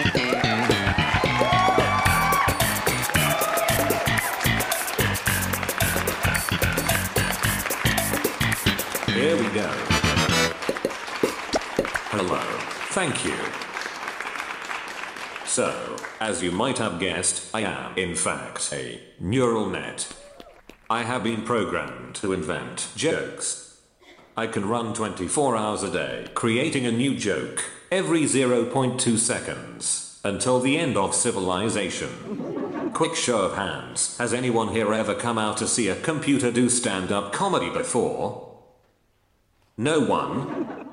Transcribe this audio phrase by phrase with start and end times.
[0.00, 0.12] Here
[9.36, 9.68] we go.
[12.08, 12.40] Hello.
[12.92, 13.34] Thank you.
[15.44, 20.08] So, as you might have guessed, I am, in fact, a neural net.
[20.88, 23.82] I have been programmed to invent jokes.
[24.34, 30.60] I can run 24 hours a day, creating a new joke every 0.2 seconds until
[30.60, 32.90] the end of civilization.
[32.94, 34.16] Quick show of hands.
[34.18, 38.58] Has anyone here ever come out to see a computer do stand up comedy before?
[39.76, 40.88] No one?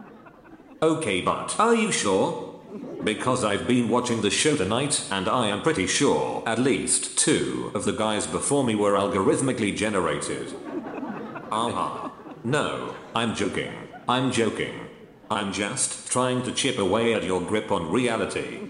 [0.81, 2.59] Okay, but are you sure?
[3.03, 7.71] Because I've been watching the show tonight, and I am pretty sure at least two
[7.75, 10.53] of the guys before me were algorithmically generated.
[11.51, 12.11] Aha.
[12.43, 13.71] No, I'm joking.
[14.09, 14.86] I'm joking.
[15.29, 18.61] I'm just trying to chip away at your grip on reality.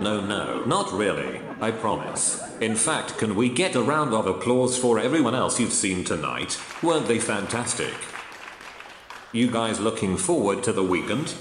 [0.00, 1.40] No, no, not really.
[1.60, 2.42] I promise.
[2.60, 6.60] In fact, can we get a round of applause for everyone else you've seen tonight?
[6.82, 7.94] Weren't they fantastic?
[9.30, 11.34] You guys looking forward to the weekend?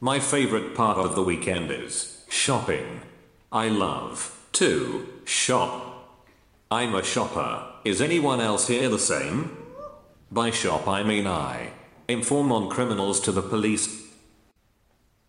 [0.00, 3.00] My favorite part of the weekend is shopping.
[3.50, 6.22] I love to shop.
[6.70, 7.66] I'm a shopper.
[7.84, 9.56] Is anyone else here the same?
[10.30, 11.72] By shop I mean I
[12.12, 14.06] inform on criminals to the police.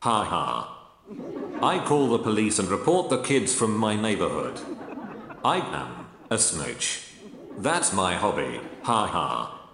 [0.01, 0.77] Ha ha.
[1.61, 4.59] I call the police and report the kids from my neighborhood.
[5.43, 7.07] I am a snitch.
[7.57, 8.59] That's my hobby.
[8.83, 9.69] Ha ha.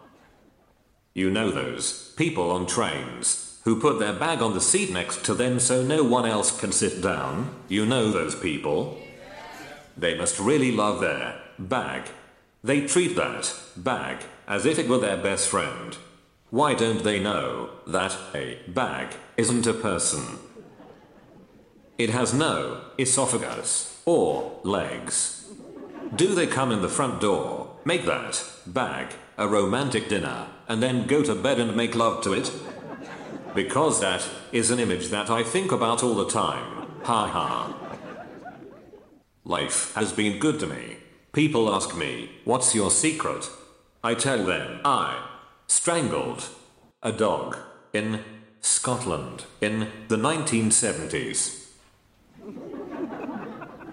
[1.13, 5.33] You know those people on trains who put their bag on the seat next to
[5.33, 7.53] them so no one else can sit down?
[7.67, 8.97] You know those people?
[9.97, 12.03] They must really love their bag.
[12.63, 15.97] They treat that bag as if it were their best friend.
[16.49, 20.39] Why don't they know that a bag isn't a person?
[21.97, 25.51] It has no esophagus or legs.
[26.15, 31.05] Do they come in the front door, make that bag a romantic dinner, and then
[31.05, 32.49] go to bed and make love to it?
[33.53, 36.87] Because that is an image that I think about all the time.
[37.03, 37.75] Ha ha.
[39.43, 40.97] Life has been good to me.
[41.33, 43.49] People ask me, What's your secret?
[44.01, 45.26] I tell them, I
[45.67, 46.49] strangled
[47.03, 47.57] a dog
[47.93, 48.23] in
[48.61, 51.67] Scotland in the 1970s.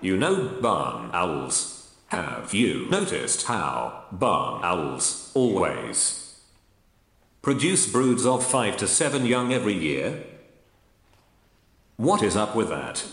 [0.01, 1.93] You know barn owls.
[2.09, 6.41] Have you noticed how barn owls always
[7.43, 10.25] produce broods of five to seven young every year?
[11.97, 13.05] What is up with that?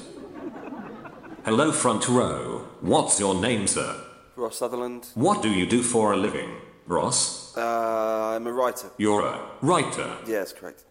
[1.46, 2.68] Hello, front row.
[2.82, 3.96] What's your name, sir?
[4.36, 5.08] Ross Sutherland.
[5.16, 6.52] What do you do for a living,
[6.88, 7.56] Ross?
[7.58, 8.90] Uh, I'm a writer.
[8.98, 10.18] You're a writer.
[10.28, 10.84] Yes, correct.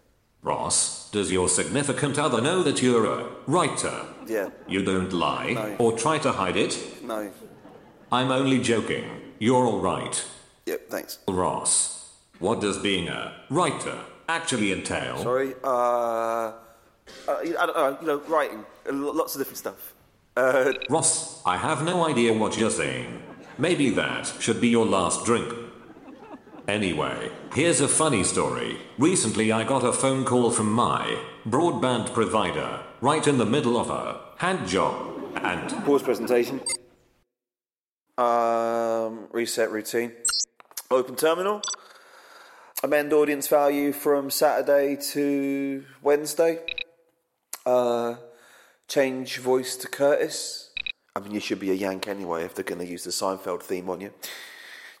[0.43, 4.05] Ross, does your significant other know that you're a writer?
[4.27, 4.49] Yeah.
[4.67, 5.75] You don't lie No.
[5.79, 7.03] or try to hide it?
[7.03, 7.31] No.
[8.11, 9.05] I'm only joking.
[9.39, 10.23] You're alright.
[10.65, 11.19] Yep, thanks.
[11.27, 12.09] Ross,
[12.39, 13.97] what does being a writer
[14.27, 15.17] actually entail?
[15.17, 15.53] Sorry.
[15.63, 16.53] Uh, uh,
[17.27, 17.97] I don't know.
[18.01, 18.65] You know, writing.
[18.89, 19.93] Lots of different stuff.
[20.35, 23.21] Uh, Ross, I have no idea what you're saying.
[23.57, 25.53] Maybe that should be your last drink.
[26.71, 28.77] Anyway, here's a funny story.
[28.97, 33.89] Recently, I got a phone call from my broadband provider right in the middle of
[33.89, 34.95] a hand job.
[35.35, 36.61] And pause presentation.
[38.17, 40.13] Um, reset routine.
[40.89, 41.61] Open terminal.
[42.83, 46.59] Amend audience value from Saturday to Wednesday.
[47.65, 48.15] Uh,
[48.87, 50.71] change voice to Curtis.
[51.17, 53.61] I mean, you should be a Yank anyway if they're going to use the Seinfeld
[53.61, 54.13] theme on you.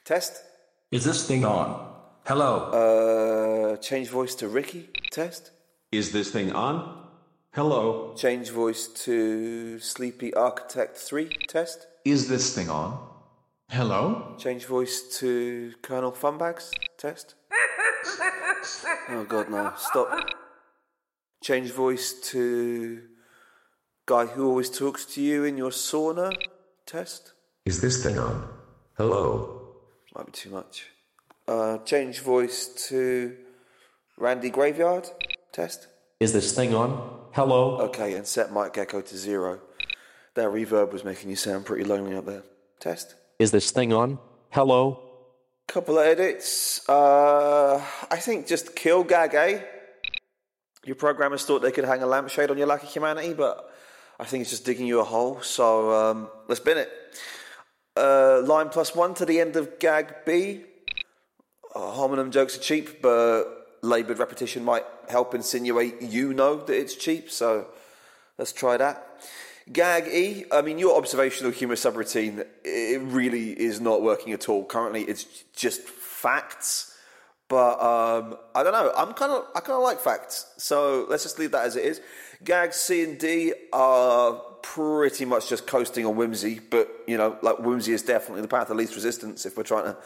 [0.03, 0.50] Test.
[0.91, 1.87] Is this thing on?
[2.25, 3.71] Hello.
[3.73, 4.89] Uh, change voice to Ricky.
[5.09, 5.51] Test.
[5.89, 7.07] Is this thing on?
[7.53, 8.13] Hello.
[8.17, 11.29] Change voice to Sleepy Architect 3.
[11.47, 11.87] Test.
[12.03, 13.07] Is this thing on?
[13.69, 14.35] Hello?
[14.37, 16.71] Change voice to Colonel Funbags.
[16.97, 17.35] Test.
[19.09, 19.73] Oh god, no.
[19.77, 20.29] Stop.
[21.43, 23.01] Change voice to
[24.05, 26.31] guy who always talks to you in your sauna.
[26.85, 27.33] Test.
[27.65, 28.47] Is this thing on?
[28.97, 29.60] Hello?
[30.15, 30.87] Might be too much.
[31.47, 33.35] Uh, change voice to
[34.17, 35.07] Randy Graveyard.
[35.51, 35.87] Test.
[36.19, 37.19] Is this thing on?
[37.33, 37.77] Hello?
[37.79, 39.59] Okay, and set mic echo to zero.
[40.35, 42.43] That reverb was making you sound pretty lonely up there.
[42.79, 43.15] Test.
[43.39, 44.19] Is this thing on?
[44.51, 45.01] Hello?
[45.67, 46.87] Couple of edits.
[46.89, 49.61] Uh, I think just kill Gag, eh?
[50.85, 53.71] Your programmers thought they could hang a lampshade on your lack of humanity, but
[54.19, 55.41] I think it's just digging you a hole.
[55.41, 56.89] So um, let's bin it.
[57.95, 60.63] Uh, line plus one to the end of Gag B.
[61.75, 63.45] Uh, homonym jokes are cheap, but
[63.81, 67.29] laboured repetition might help insinuate you know that it's cheap.
[67.29, 67.67] So
[68.41, 69.05] Let's try that.
[69.71, 74.65] Gag E, I mean, your observational humour subroutine, it really is not working at all.
[74.65, 76.90] Currently, it's just facts.
[77.51, 78.93] But um, I don't know.
[78.95, 81.83] I'm kind of I kind of like facts, so let's just leave that as it
[81.83, 81.99] is.
[82.45, 87.59] Gags C and D are pretty much just coasting on whimsy, but you know, like
[87.59, 89.97] whimsy is definitely the path of least resistance if we're trying to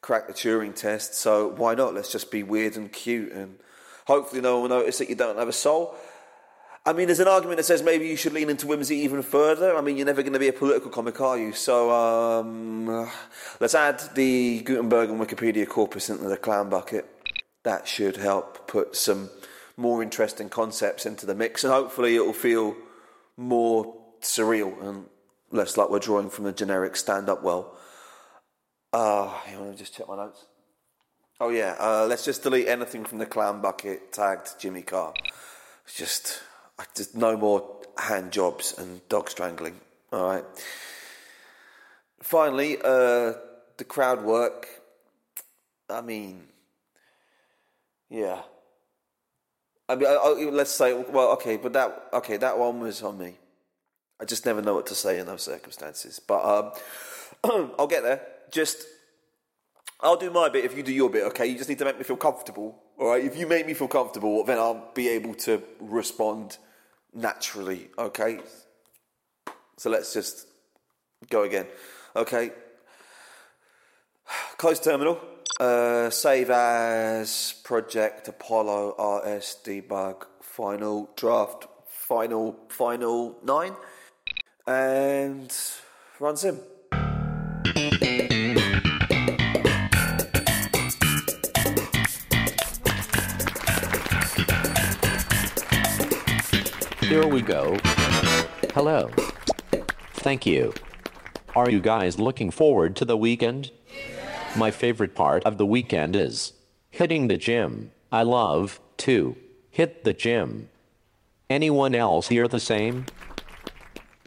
[0.00, 1.14] crack the Turing test.
[1.14, 1.94] So why not?
[1.94, 3.60] Let's just be weird and cute, and
[4.06, 5.94] hopefully no one will notice that you don't have a soul.
[6.90, 9.76] I mean, there's an argument that says maybe you should lean into whimsy even further.
[9.76, 11.52] I mean, you're never going to be a political comic, are you?
[11.52, 13.08] So um,
[13.60, 17.06] let's add the Gutenberg and Wikipedia corpus into the clown bucket.
[17.62, 19.30] That should help put some
[19.76, 22.74] more interesting concepts into the mix, and hopefully it will feel
[23.36, 25.06] more surreal and
[25.52, 27.78] less like we're drawing from a generic stand-up well.
[28.92, 30.44] Uh, you want to just check my notes?
[31.38, 35.14] Oh yeah, uh, let's just delete anything from the clown bucket tagged Jimmy Carr.
[35.86, 36.42] It's just,
[36.94, 39.80] just no more hand jobs and dog strangling.
[40.12, 40.44] All right.
[42.22, 43.32] Finally, uh,
[43.76, 44.66] the crowd work.
[45.88, 46.44] I mean,
[48.08, 48.42] yeah.
[49.88, 53.18] I mean, I, I, let's say, well, okay, but that, okay, that one was on
[53.18, 53.34] me.
[54.20, 56.20] I just never know what to say in those circumstances.
[56.20, 58.20] But um, I'll get there.
[58.52, 58.84] Just,
[60.00, 61.46] I'll do my bit if you do your bit, okay?
[61.46, 63.24] You just need to make me feel comfortable, all right?
[63.24, 66.58] If you make me feel comfortable, then I'll be able to respond
[67.14, 68.40] naturally, okay?
[69.76, 70.46] So let's just
[71.28, 71.66] go again,
[72.14, 72.52] okay?
[74.56, 75.20] Close terminal.
[75.58, 83.74] Uh, save as project Apollo RS debug final draft final final nine
[84.66, 85.54] and
[86.18, 86.58] run sim.
[97.10, 97.76] Here we go.
[98.72, 99.10] Hello.
[100.14, 100.72] Thank you.
[101.56, 103.72] Are you guys looking forward to the weekend?
[104.56, 106.52] My favorite part of the weekend is
[106.88, 107.90] hitting the gym.
[108.12, 109.34] I love to
[109.70, 110.68] hit the gym.
[111.48, 113.06] Anyone else here the same?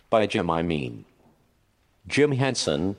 [0.09, 1.05] By gym, I mean
[2.05, 2.97] Jim Henson.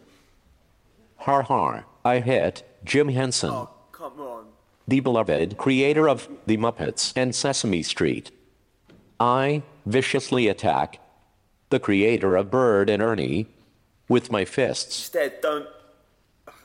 [1.16, 4.44] Har har, I hit Jim Henson, Oh, come on.
[4.88, 8.30] the beloved creator of The Muppets and Sesame Street.
[9.20, 11.00] I viciously attack
[11.70, 13.46] the creator of Bert and Ernie
[14.08, 15.00] with my fists.
[15.00, 15.66] Instead, don't.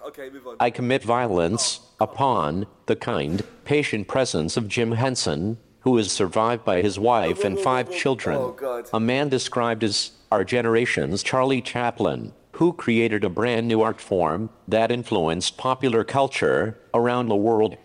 [0.06, 0.56] Okay, move on.
[0.60, 6.82] I commit violence upon the kind, patient presence of Jim Henson, who is survived by
[6.82, 8.38] his wife and five children.
[8.38, 8.90] Oh, God.
[8.94, 14.50] A man described as our generation's Charlie Chaplin, who created a brand new art form
[14.68, 17.78] that influenced popular culture around the world.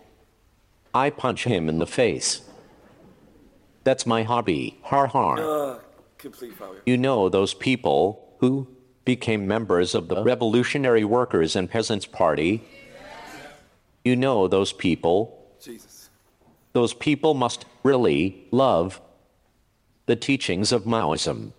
[0.93, 2.41] I punch him in the face.
[3.85, 4.77] That's my hobby.
[4.81, 5.39] Har har.
[5.39, 5.79] Uh,
[6.17, 6.81] complete failure.
[6.85, 8.67] You know those people who
[9.05, 12.63] became members of the Revolutionary Workers and Peasants Party?
[14.03, 15.39] You know those people.
[15.61, 16.09] Jesus.
[16.73, 18.99] Those people must really love
[20.07, 21.53] the teachings of Maoism.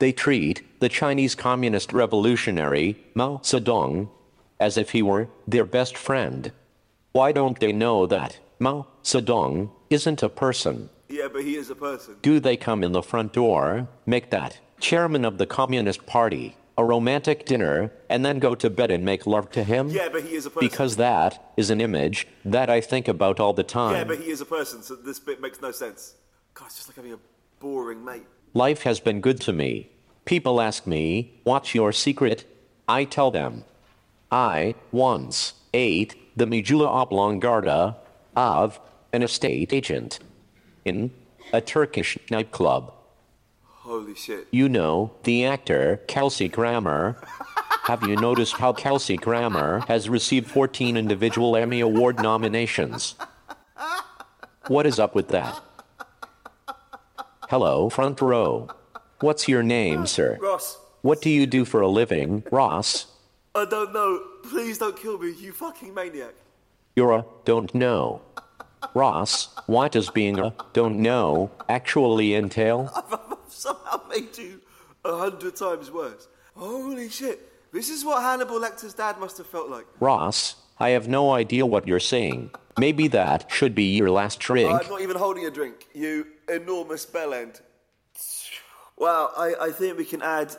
[0.00, 4.08] They treat the Chinese Communist Revolutionary, Mao Zedong,
[4.58, 6.50] as if he were their best friend.
[7.12, 10.90] Why don't they know that Mao Zedong isn't a person?
[11.14, 12.16] Yeah, but he is a person.
[12.22, 16.84] Do they come in the front door, make that chairman of the Communist Party a
[16.84, 19.90] romantic dinner, and then go to bed and make love to him?
[19.90, 20.68] Yeah, but he is a person.
[20.68, 23.94] Because that is an image that I think about all the time.
[23.94, 26.14] Yeah, but he is a person, so this bit makes no sense.
[26.52, 27.18] God, it's just like having a
[27.60, 28.26] boring mate.
[28.52, 29.90] Life has been good to me.
[30.24, 32.44] People ask me, What's your secret?
[32.88, 33.64] I tell them.
[34.32, 37.96] I once ate the medulla oblongata
[38.34, 38.80] of
[39.12, 40.18] an estate agent
[40.84, 41.10] in
[41.52, 42.92] a Turkish nightclub.
[43.62, 44.48] Holy shit.
[44.50, 47.16] You know, the actor Kelsey Grammer.
[47.84, 53.14] Have you noticed how Kelsey Grammer has received 14 individual Emmy Award nominations?
[54.68, 55.60] What is up with that?
[57.50, 58.70] Hello, front row.
[59.20, 60.38] What's your name, sir?
[60.40, 63.06] Ross, What do you do for a living, Ross?
[63.54, 64.22] I don't know.
[64.44, 66.32] Please don't kill me, you fucking maniac.
[66.96, 68.22] You're a don't know.
[68.94, 72.90] Ross, what does being a don't know actually entail?
[72.96, 74.60] I've somehow made you
[75.04, 76.28] a hundred times worse.
[76.56, 77.50] Holy shit.
[77.72, 79.86] This is what Hannibal Lecter's dad must have felt like.
[79.98, 82.50] Ross, I have no idea what you're saying.
[82.78, 84.70] Maybe that should be your last drink.
[84.70, 87.60] I'm not even holding a drink, you enormous bellend.
[88.96, 90.54] Wow, I, I think we can add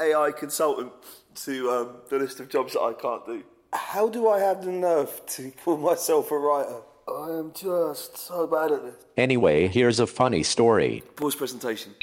[0.00, 0.92] AI consultant
[1.36, 3.44] to um, the list of jobs that I can't do.
[3.72, 6.80] How do I have the nerve to call myself a writer?
[7.06, 8.94] I am just so bad at this.
[9.16, 11.02] Anyway, here's a funny story.
[11.16, 11.94] Pause presentation.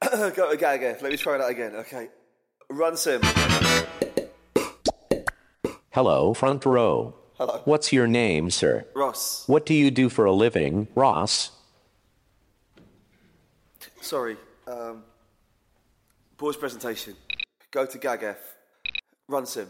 [0.10, 1.02] Go to Gag F.
[1.02, 1.74] Let me try that again.
[1.76, 2.08] Okay.
[2.70, 3.20] Run sim.
[5.90, 7.14] Hello, front row.
[7.36, 7.60] Hello.
[7.64, 8.86] What's your name, sir?
[8.94, 9.44] Ross.
[9.46, 11.50] What do you do for a living, Ross?
[14.00, 14.36] Sorry.
[14.66, 15.02] Um,
[16.38, 17.14] pause presentation.
[17.70, 18.38] Go to Gag F.
[19.28, 19.68] Run sim.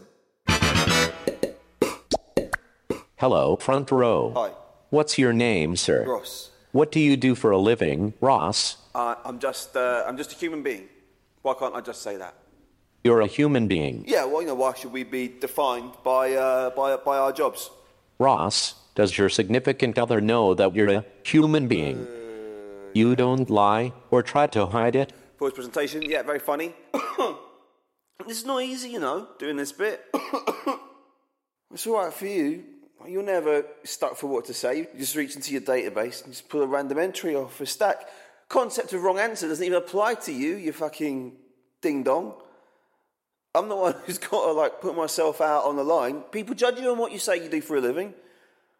[3.17, 4.33] Hello, front row.
[4.35, 4.51] Hi.
[4.91, 6.03] What's your name, sir?
[6.03, 6.49] Ross.
[6.73, 8.75] What do you do for a living, Ross?
[8.93, 10.89] Uh, I'm just uh, I'm just a human being.
[11.43, 12.33] Why can't I just say that?
[13.01, 14.03] You're a human being.
[14.05, 17.71] Yeah, well, you know, why should we be defined by uh, by by our jobs?
[18.19, 22.05] Ross, does your significant other know that you're a human being?
[22.93, 25.13] You don't lie or try to hide it?
[25.39, 26.01] Pause presentation.
[26.01, 26.75] Yeah, very funny.
[28.27, 30.03] this is not easy, you know, doing this bit.
[31.73, 32.80] it's all right for you.
[33.07, 34.79] You're never stuck for what to say.
[34.79, 38.07] You just reach into your database and just pull a random entry off a stack.
[38.49, 41.33] Concept of wrong answer doesn't even apply to you, you fucking
[41.81, 42.33] ding dong.
[43.53, 46.21] I'm the one who's got to like put myself out on the line.
[46.21, 48.13] People judge you on what you say you do for a living.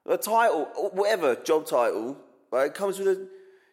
[0.05, 2.17] A title, whatever job title,
[2.51, 3.27] right, it comes with a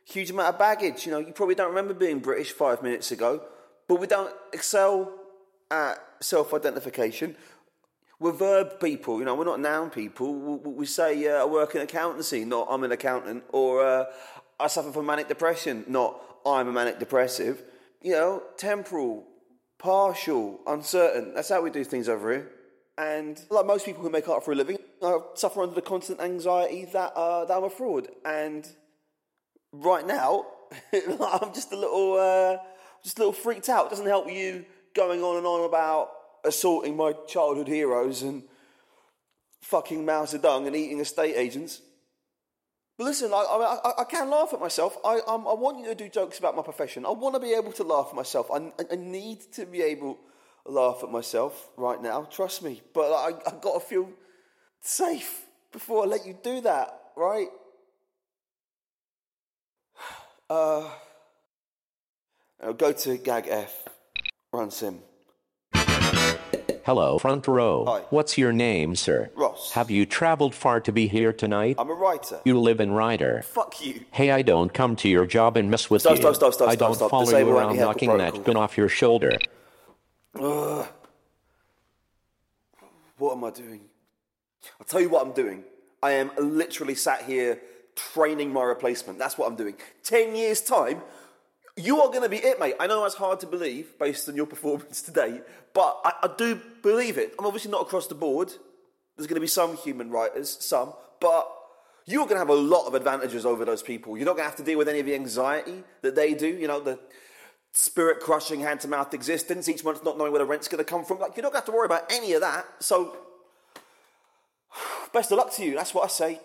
[0.05, 1.07] huge amount of baggage.
[1.07, 3.43] You know, you probably don't remember being British five minutes ago,
[3.87, 5.13] but we don't excel
[5.71, 7.37] at self-identification.
[8.21, 10.35] We're verb people, you know, we're not noun people.
[10.35, 14.07] We, we say, uh, I work in accountancy, not I'm an accountant, or uh,
[14.59, 17.63] I suffer from manic depression, not I'm a manic depressive.
[18.03, 19.25] You know, temporal,
[19.79, 21.35] partial, uncertain.
[21.35, 22.51] That's how we do things over here.
[22.97, 26.21] And like most people who make art for a living, I suffer under the constant
[26.21, 28.09] anxiety that, uh, that I'm a fraud.
[28.25, 28.69] And
[29.73, 30.47] right now,
[30.93, 32.57] I'm just a little, uh,
[33.05, 33.87] just a little freaked out.
[33.87, 34.65] It doesn't help you
[34.97, 36.11] going on and on about
[36.49, 38.43] assaulting my childhood heroes and
[39.61, 41.83] fucking Mao Zedong and eating estate agents.
[42.97, 44.97] But listen, I, I, I, can laugh at myself.
[45.05, 47.07] I, um, I want you to do jokes about my profession.
[47.07, 48.51] I want to be able to laugh at myself.
[48.53, 50.19] I, I need to be able
[50.67, 52.25] to laugh at myself right now.
[52.25, 52.83] Trust me.
[52.93, 54.11] But I, I got to feel
[54.81, 57.49] safe before I let you do that, right?
[60.51, 60.89] Uh,
[62.63, 63.87] I'll go to Gag F.
[64.51, 65.01] Run sim.
[66.89, 67.85] Hello, front row.
[67.87, 68.01] Hi.
[68.09, 69.31] What's your name, sir?
[69.37, 69.73] Ross.
[69.73, 71.77] Have you traveled far to be here tonight?
[71.79, 72.41] I'm a writer.
[72.47, 73.43] You live in Ryder.
[73.43, 74.07] Fuck you.
[74.11, 76.23] Hey, I don't come to your job and mess with Stop, you.
[76.23, 77.11] stop, stop, stop, I don't stop.
[77.11, 79.37] follow Disable you around knocking that gun off your shoulder.
[80.33, 80.89] What
[83.21, 83.83] am I doing?
[84.81, 85.65] I'll tell you what I'm doing.
[86.03, 87.61] I am literally sat here
[87.97, 89.19] training my replacement.
[89.19, 89.75] That's what I'm doing.
[90.03, 91.03] Ten years' time,
[91.79, 92.75] you are going to be it, mate.
[92.81, 95.41] I know that's hard to believe based on your performance today,
[95.73, 97.35] but I, I do believe it.
[97.39, 98.49] I'm obviously not across the board.
[99.17, 101.51] There's going to be some human writers, some, but
[102.07, 104.17] you're going to have a lot of advantages over those people.
[104.17, 106.47] You're not going to have to deal with any of the anxiety that they do,
[106.47, 106.99] you know, the
[107.73, 110.89] spirit crushing hand to mouth existence, each month not knowing where the rent's going to
[110.89, 111.19] come from.
[111.19, 112.65] Like, you're not going to have to worry about any of that.
[112.81, 113.17] So,
[115.13, 115.75] best of luck to you.
[115.75, 116.41] That's what I say.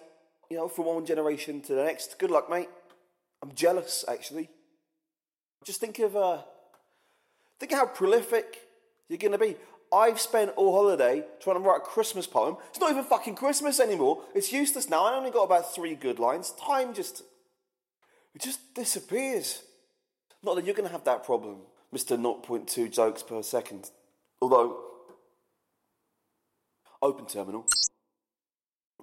[0.49, 2.19] You know, from one generation to the next.
[2.19, 2.69] Good luck, mate.
[3.41, 4.49] I'm jealous, actually.
[5.63, 6.39] Just think of uh,
[7.59, 8.67] think of how prolific
[9.07, 9.55] you're going to be.
[9.93, 12.57] I've spent all holiday trying to write a Christmas poem.
[12.69, 14.23] It's not even fucking Christmas anymore.
[14.33, 15.05] It's useless now.
[15.05, 16.51] I only got about three good lines.
[16.51, 17.21] Time just
[18.33, 19.63] it just disappears.
[20.43, 21.57] Not that you're going to have that problem,
[21.93, 22.19] Mr.
[22.19, 23.91] 0.2 jokes per second.
[24.41, 24.77] Although,
[27.01, 27.65] open terminal.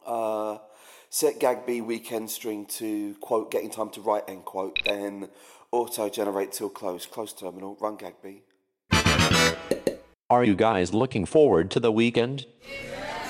[0.04, 0.58] Uh,
[1.08, 5.28] set gag B weekend string to quote getting time to write end quote, then
[5.72, 7.06] auto generate till close.
[7.06, 8.42] Close terminal, run gag B.
[10.28, 12.46] Are you guys looking forward to the weekend?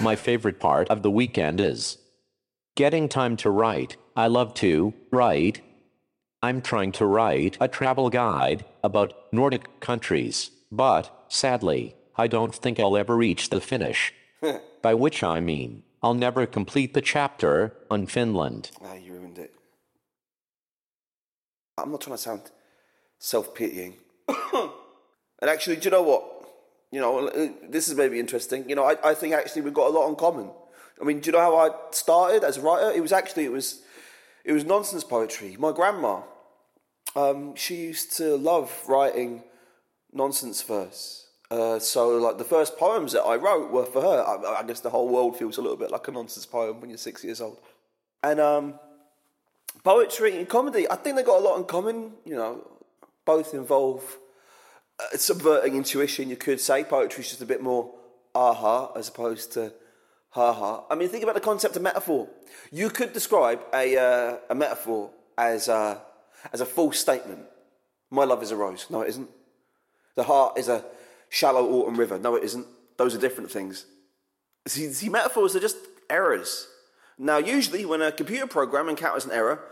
[0.01, 1.99] My favorite part of the weekend is
[2.77, 3.97] getting time to write.
[4.17, 5.63] I love to write.
[6.43, 12.81] I'm trying to write a travel guide about Nordic countries, but sadly, I don't think
[12.81, 14.13] I'll ever reach the finish.
[14.83, 18.71] By which I mean, I'll never complete the chapter on Finland.
[18.83, 19.55] Ah, you ruined it.
[21.79, 22.43] I'm not trying to sound
[23.19, 23.95] self pitying.
[24.29, 24.71] and
[25.49, 26.25] actually, do you know what?
[26.93, 28.69] You know, uh, this is maybe interesting.
[28.69, 30.50] You know, I, I think actually we've got a lot in common.
[31.00, 32.91] I mean, do you know how I started as a writer?
[32.91, 33.83] It was actually it was
[34.45, 35.57] it was nonsense poetry.
[35.59, 36.23] My grandma,
[37.17, 39.45] um, she used to love writing
[40.12, 41.29] nonsense verse.
[41.50, 44.25] Uh, so, like the first poems that I wrote were for her.
[44.25, 46.91] I, I guess the whole world feels a little bit like a nonsense poem when
[46.91, 47.59] you're six years old.
[48.23, 48.79] And um,
[49.85, 52.13] poetry and comedy, I think they got a lot in common.
[52.25, 52.67] You know,
[53.25, 54.19] both involve
[54.99, 56.29] uh, subverting intuition.
[56.29, 57.93] You could say poetry is just a bit more
[58.35, 59.73] aha as opposed to
[60.31, 60.85] ha ha.
[60.91, 62.29] I mean, think about the concept of metaphor.
[62.71, 66.03] You could describe a uh, a metaphor as a,
[66.53, 67.41] as a false statement.
[68.11, 68.87] My love is a rose.
[68.91, 69.31] No, it isn't.
[70.17, 70.85] The heart is a
[71.29, 72.19] shallow autumn river.
[72.19, 72.67] No, it isn't.
[72.97, 73.87] Those are different things.
[74.67, 75.79] See, see metaphors are just
[76.11, 76.69] errors.
[77.23, 79.62] Now, usually, when a computer program encounters an error,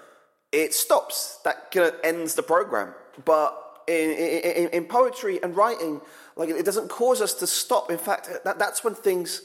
[0.52, 1.38] it stops.
[1.44, 2.92] That kind of ends the program.
[3.24, 6.02] But in, in, in poetry and writing,
[6.36, 7.90] like it doesn't cause us to stop.
[7.90, 9.42] In fact, that, that's when things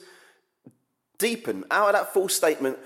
[1.17, 1.63] deepen.
[1.71, 2.77] Out of that full statement,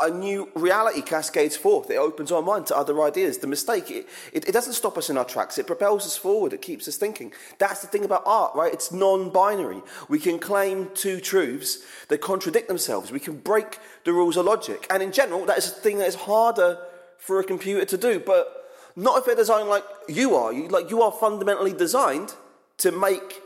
[0.00, 1.90] a new reality cascades forth.
[1.90, 3.38] It opens our mind to other ideas.
[3.38, 5.58] The mistake, it, it, it, doesn't stop us in our tracks.
[5.58, 6.52] It propels us forward.
[6.52, 7.32] It keeps us thinking.
[7.58, 8.72] That's the thing about art, right?
[8.72, 9.82] It's non binary.
[10.08, 13.10] We can claim two truths that contradict themselves.
[13.10, 14.86] We can break the rules of logic.
[14.90, 16.78] And in general, that is a thing that is harder
[17.18, 18.20] for a computer to do.
[18.20, 20.52] But not if they're designed like you are.
[20.52, 22.34] You, like you are fundamentally designed
[22.78, 23.42] to make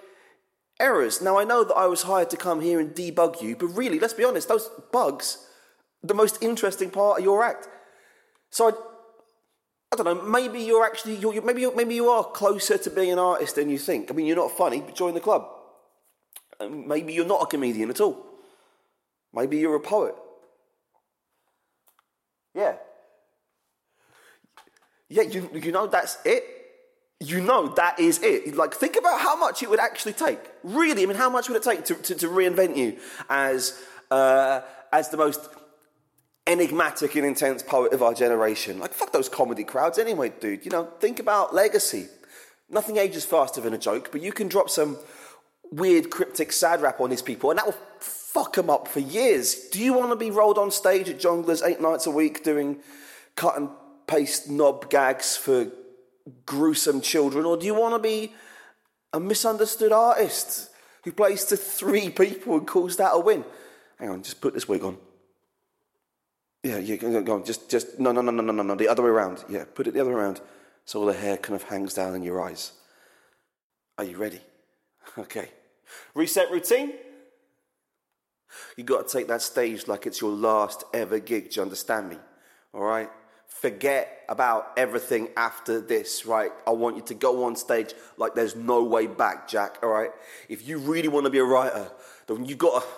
[0.81, 1.21] errors.
[1.21, 4.01] Now, I know that I was hired to come here and debug you, but really,
[4.01, 5.47] let's be honest, those bugs
[6.03, 7.69] the most interesting part of your act.
[8.51, 8.73] So I,
[9.93, 10.23] I don't know.
[10.23, 13.69] Maybe you're actually you're, maybe you're, maybe you are closer to being an artist than
[13.69, 14.11] you think.
[14.11, 15.49] I mean, you're not funny, but join the club.
[16.59, 18.27] And maybe you're not a comedian at all.
[19.33, 20.15] Maybe you're a poet.
[22.55, 22.75] Yeah.
[25.09, 26.45] Yeah, you, you know that's it.
[27.19, 28.57] You know that is it.
[28.57, 30.41] Like, think about how much it would actually take.
[30.63, 32.97] Really, I mean, how much would it take to, to, to reinvent you
[33.29, 33.81] as,
[34.11, 34.61] uh,
[34.93, 35.49] as the most
[36.47, 38.79] enigmatic and intense poet of our generation.
[38.79, 40.65] Like, fuck those comedy crowds anyway, dude.
[40.65, 42.09] You know, think about legacy.
[42.69, 44.97] Nothing ages faster than a joke, but you can drop some
[45.71, 49.69] weird, cryptic, sad rap on these people, and that will fuck them up for years.
[49.71, 52.81] Do you want to be rolled on stage at Jongleurs eight nights a week doing
[53.37, 53.69] cut and
[54.07, 55.71] paste knob gags for
[56.47, 58.33] gruesome children, or do you want to be
[59.13, 60.71] a misunderstood artist
[61.05, 63.45] who plays to three people and calls that a win?
[63.99, 64.97] Hang on, just put this wig on.
[66.63, 67.45] Yeah, yeah, go, on.
[67.45, 69.45] Just, just, no, no, no, no, no, no, no, the other way around.
[69.49, 70.41] Yeah, put it the other way around
[70.85, 72.73] so all the hair kind of hangs down in your eyes.
[73.99, 74.41] Are you ready?
[75.19, 75.49] Okay.
[76.15, 76.93] Reset routine.
[78.77, 81.51] You got to take that stage like it's your last ever gig.
[81.51, 82.17] Do you understand me?
[82.73, 83.11] All right?
[83.49, 86.53] Forget about everything after this, right?
[86.65, 90.11] I want you to go on stage like there's no way back, Jack, all right?
[90.49, 91.91] If you really want to be a writer,
[92.29, 92.89] then you got to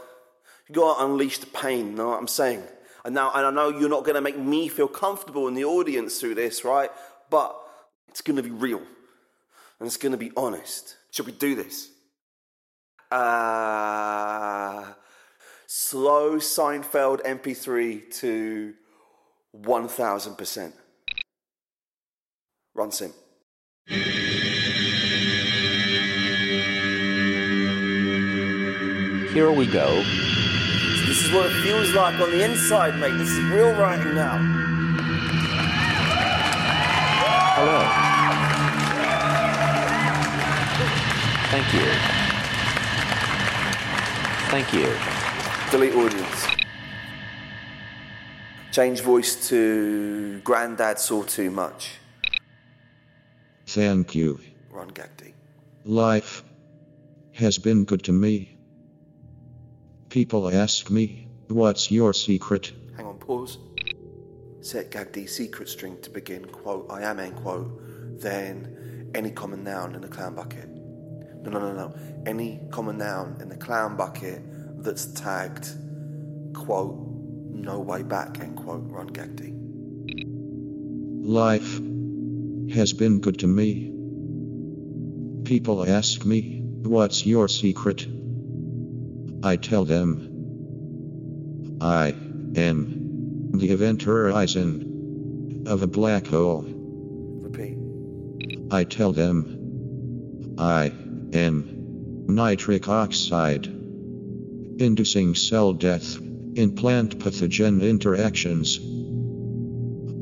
[0.69, 2.63] you got to unleash the pain, you know what I'm saying?
[3.05, 5.65] And now, and I know you're not going to make me feel comfortable in the
[5.65, 6.91] audience through this, right?
[7.31, 7.57] But
[8.09, 8.83] it's going to be real
[9.83, 10.97] and it's going to be honest.
[11.11, 11.89] Should we do this?
[13.11, 14.93] Uh,
[15.67, 18.75] slow Seinfeld MP3 to
[19.57, 20.73] 1000%.
[22.75, 23.13] Run sim.
[29.35, 30.22] Here we go.
[31.23, 33.17] This is what it feels like on the inside, mate.
[33.17, 34.39] This is real writing now.
[37.55, 37.79] Hello.
[41.53, 41.87] Thank you.
[44.51, 44.93] Thank you.
[45.71, 46.47] Delete audience.
[48.73, 52.01] Change voice to Granddad saw too much.
[53.67, 54.41] Thank you.
[54.73, 55.35] Ron Gagdy.
[55.85, 56.43] Life
[57.35, 58.52] has been good to me.
[60.13, 62.71] People ask me, what's your secret?
[62.99, 63.57] Hang on, pause.
[64.61, 69.95] Set Gagdy secret string to begin, quote, I am, end quote, then any common noun
[69.95, 70.69] in the clown bucket.
[70.69, 71.95] No, no, no, no.
[72.27, 74.43] Any common noun in the clown bucket
[74.85, 75.67] that's tagged,
[76.53, 76.95] quote,
[77.51, 79.55] no way back, end quote, Ron Gagdy.
[81.25, 81.81] Life
[82.75, 83.91] has been good to me.
[85.47, 88.07] People ask me, what's your secret?
[89.45, 92.15] I tell them I
[92.55, 96.65] am the event horizon of a black hole.
[96.67, 97.77] Repeat.
[98.71, 100.93] I tell them I
[101.33, 106.19] am nitric oxide, inducing cell death
[106.55, 108.79] in plant pathogen interactions.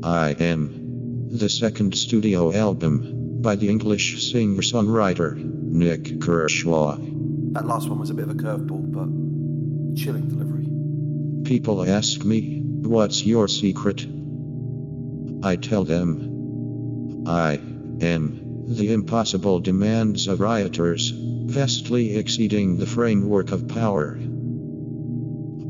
[0.03, 6.97] I am the second studio album by the English singer songwriter Nik Kershaw.
[7.53, 9.09] That last one was a bit of a curveball, but
[9.97, 10.69] chilling delivery.
[11.43, 14.07] People ask me, What's your secret?
[15.43, 17.59] I tell them, I
[18.01, 24.17] am the impossible demands of rioters, vastly exceeding the framework of power.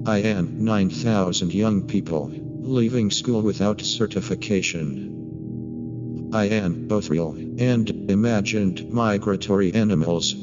[0.06, 6.30] I am 9,000 young people leaving school without certification.
[6.32, 10.36] I am both real and imagined migratory animals.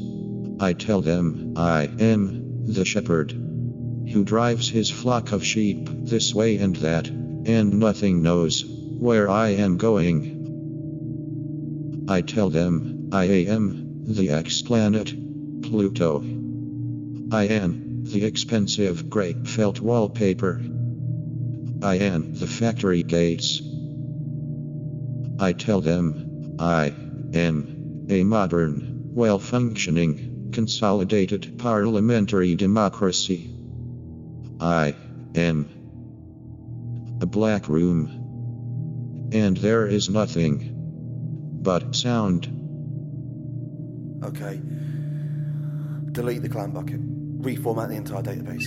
[0.61, 6.57] I tell them I am the shepherd who drives his flock of sheep this way
[6.57, 10.35] and that, and nothing knows where I am going.
[12.09, 15.15] I tell them I am the X planet,
[15.63, 16.25] Pluto.
[17.31, 20.61] I am the expensive grey felt wallpaper.
[21.83, 23.63] I am the factory gates.
[25.39, 26.93] I tell them I
[27.35, 33.51] am a modern, well functioning, consolidated parliamentary democracy.
[34.61, 34.95] I
[35.35, 35.69] am
[37.21, 39.31] a black room.
[39.33, 40.71] And there is nothing
[41.63, 42.47] but sound.
[44.25, 44.61] Okay.
[46.13, 47.01] Delete the clown bucket.
[47.43, 48.65] Reformat the entire database.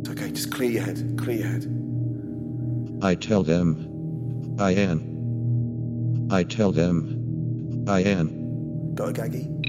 [0.00, 1.18] It's okay, just clear your head.
[1.18, 3.00] Clear your head.
[3.02, 6.28] I tell them I am.
[6.30, 8.94] I tell them I am.
[8.94, 9.59] Go, Gaggy.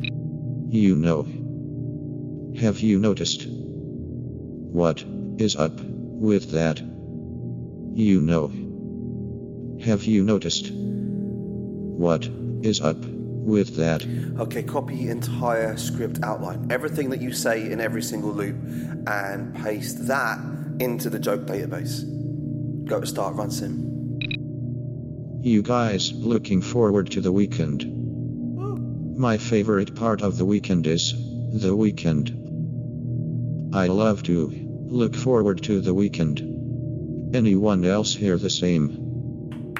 [0.72, 1.24] You know.
[2.62, 3.46] Have you noticed?
[3.46, 5.04] What
[5.38, 6.80] is up with that?
[6.80, 8.48] You know.
[9.84, 10.72] Have you noticed?
[10.72, 12.26] What
[12.62, 14.06] is up with that?
[14.40, 16.72] Okay, copy entire script outline.
[16.72, 18.56] Everything that you say in every single loop
[19.08, 20.40] and paste that
[20.80, 22.06] into the joke database.
[22.86, 24.20] Go to start run sim.
[25.42, 28.01] You guys looking forward to the weekend?
[29.18, 31.14] My favorite part of the weekend is
[31.54, 32.30] the weekend.
[33.74, 34.52] I love to
[34.88, 36.40] look forward to the weekend.
[37.36, 39.74] Anyone else here the same?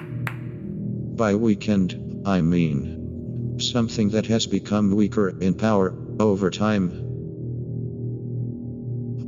[1.16, 6.92] By weekend, I mean something that has become weaker in power over time.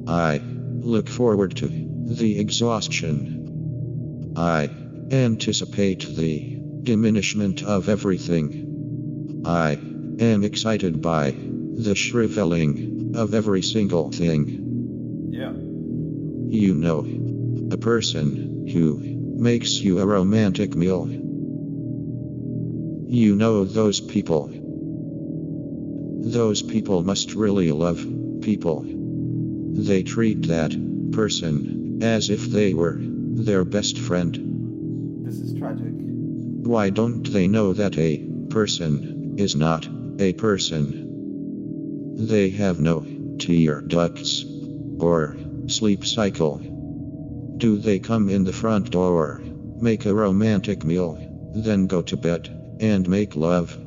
[0.07, 4.33] I look forward to the exhaustion.
[4.35, 4.69] I
[5.11, 9.41] anticipate the diminishment of everything.
[9.45, 9.77] I
[10.19, 15.29] am excited by the shriveling of every single thing.
[15.31, 15.51] Yeah.
[15.51, 16.99] You know,
[17.71, 18.99] a person who
[19.37, 21.07] makes you a romantic meal.
[23.07, 24.49] You know those people.
[26.25, 28.05] Those people must really love
[28.41, 28.85] people.
[28.85, 30.71] They treat that
[31.11, 35.25] person as if they were their best friend.
[35.25, 35.87] This is tragic.
[35.89, 39.87] Why don't they know that a person is not
[40.19, 42.15] a person?
[42.17, 43.05] They have no
[43.39, 44.45] tear ducts
[44.99, 45.35] or
[45.67, 46.57] sleep cycle.
[47.57, 49.41] Do they come in the front door,
[49.79, 51.17] make a romantic meal,
[51.55, 53.77] then go to bed and make love?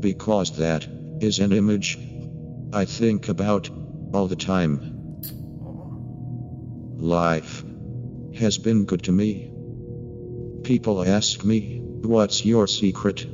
[0.00, 0.86] Because that
[1.20, 1.98] is an image
[2.72, 3.68] I think about
[4.12, 4.96] all the time.
[6.98, 7.64] Life
[8.36, 9.50] has been good to me.
[10.62, 13.26] People ask me, What's your secret?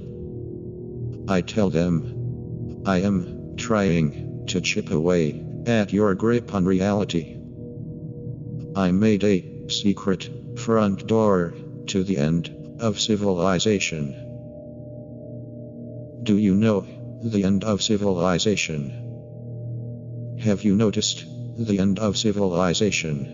[1.29, 7.37] I tell them, I am trying to chip away at your grip on reality.
[8.77, 11.55] I made a secret front door
[11.87, 14.15] to the end of civilization.
[16.23, 16.87] Do you know
[17.25, 19.03] the end of civilization?
[20.43, 21.25] Have you noticed
[21.59, 23.33] the end of civilization?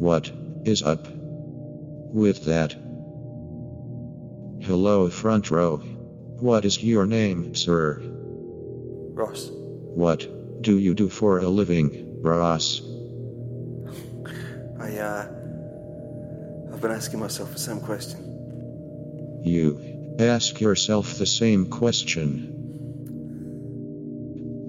[0.00, 0.30] What
[0.64, 2.72] is up with that?
[4.60, 5.80] Hello, front row.
[6.40, 8.00] What is your name, sir?
[8.00, 9.50] Ross.
[9.50, 12.80] What do you do for a living, Ross?
[14.78, 15.28] I, uh.
[16.72, 19.42] I've been asking myself the same question.
[19.44, 22.54] You ask yourself the same question.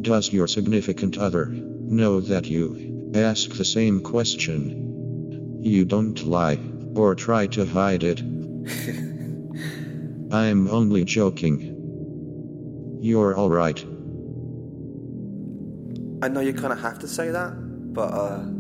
[0.02, 5.60] Does your significant other know that you ask the same question?
[5.62, 6.58] You don't lie
[6.96, 8.24] or try to hide it.
[10.32, 11.76] I'm only joking.
[13.02, 13.84] You're alright.
[16.22, 17.54] I know you kind of have to say that,
[17.94, 18.59] but, uh.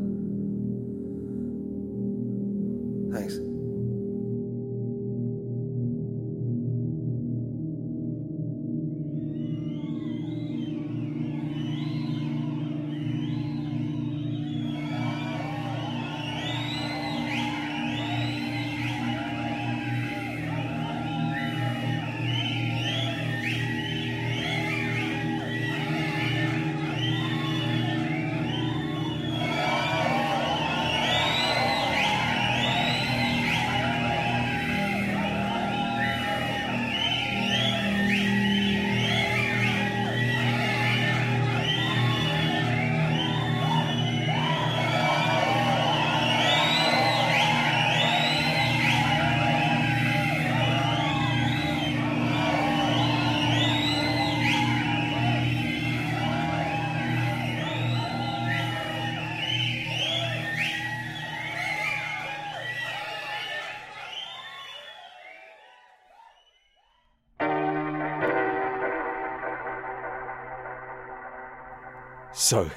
[72.50, 72.68] So,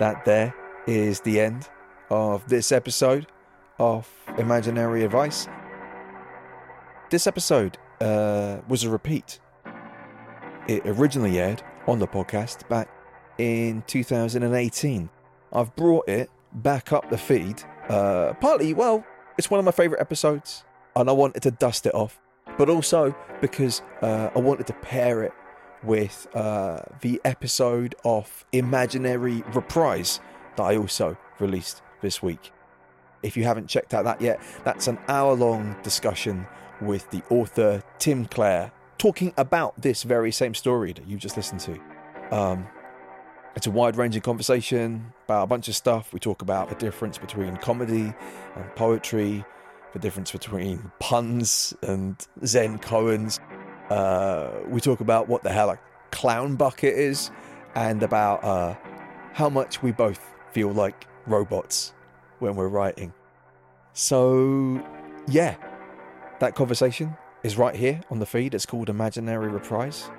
[0.00, 0.52] that there
[0.88, 1.68] is the end
[2.10, 3.28] of this episode
[3.78, 5.46] of Imaginary Advice.
[7.08, 9.38] This episode uh, was a repeat.
[10.66, 12.88] It originally aired on the podcast back
[13.38, 15.08] in 2018.
[15.52, 19.06] I've brought it back up the feed, uh, partly, well,
[19.38, 20.64] it's one of my favourite episodes,
[20.96, 22.20] and I wanted to dust it off,
[22.58, 25.32] but also because uh, I wanted to pair it
[25.86, 30.20] with uh, the episode of Imaginary Reprise
[30.56, 32.52] that I also released this week.
[33.22, 36.46] If you haven't checked out that yet, that's an hour long discussion
[36.80, 41.60] with the author Tim Clare talking about this very same story that you just listened
[41.60, 41.78] to.
[42.30, 42.66] Um,
[43.54, 46.12] it's a wide ranging conversation about a bunch of stuff.
[46.12, 48.12] We talk about the difference between comedy
[48.54, 49.44] and poetry,
[49.92, 53.40] the difference between puns and Zen koans.
[53.90, 55.78] Uh, we talk about what the hell a
[56.10, 57.30] clown bucket is
[57.74, 58.74] and about uh,
[59.32, 61.92] how much we both feel like robots
[62.38, 63.12] when we're writing.
[63.92, 64.82] So,
[65.28, 65.56] yeah,
[66.40, 68.54] that conversation is right here on the feed.
[68.54, 70.10] It's called Imaginary Reprise.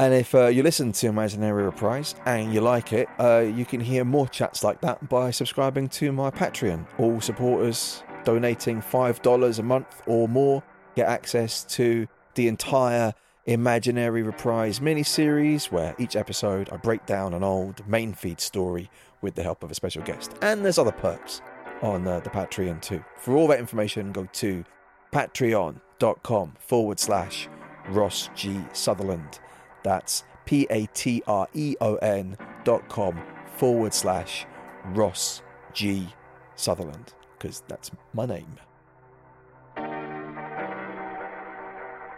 [0.00, 3.80] And if uh, you listen to Imaginary Reprise and you like it, uh, you can
[3.80, 6.86] hear more chats like that by subscribing to my Patreon.
[6.98, 10.62] All supporters donating $5 a month or more
[10.94, 13.14] get access to the entire
[13.46, 18.90] Imaginary Reprise mini series, where each episode I break down an old main feed story
[19.22, 20.34] with the help of a special guest.
[20.42, 21.40] And there's other perks
[21.80, 23.02] on uh, the Patreon too.
[23.16, 24.64] For all that information, go to
[25.12, 27.48] patreon.com forward slash
[27.88, 28.60] Ross G.
[28.74, 29.40] Sutherland.
[29.82, 33.18] That's P A T R E O N dot com
[33.56, 34.46] forward slash
[34.86, 36.08] Ross G.
[36.54, 38.56] Sutherland, because that's my name.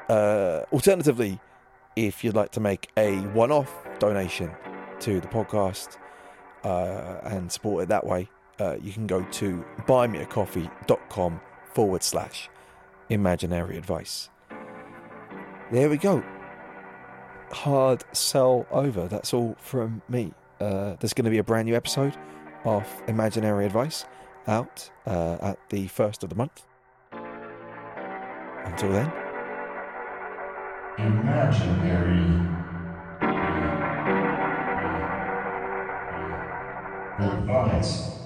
[0.09, 1.39] Uh, alternatively,
[1.95, 4.51] if you'd like to make a one off donation
[5.01, 5.99] to the podcast
[6.65, 8.29] uh, and support it that way,
[8.59, 11.41] uh, you can go to buymeacoffee.com
[11.73, 12.49] forward slash
[13.09, 14.31] imaginary advice.
[15.71, 16.25] There we go.
[17.53, 19.07] Hard sell over.
[19.07, 20.33] That's all from me.
[20.61, 22.17] Uh, there's going to be a brand new episode
[22.65, 24.05] of Imaginary Advice
[24.47, 26.63] out uh, at the first of the month.
[28.65, 29.13] Until then.
[30.99, 32.51] Imaginary
[37.19, 38.20] advice.